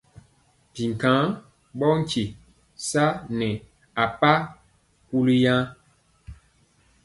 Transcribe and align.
Ɓɛ 0.73 0.83
nkaŋ 0.91 1.21
ɓɔ 1.79 1.87
nkye 1.99 2.23
sa 2.87 3.03
nɛ 3.39 3.49
a 4.01 4.03
paa 4.19 4.39
kunaaya. 5.07 5.55